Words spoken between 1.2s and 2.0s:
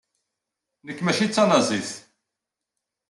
d tanazit.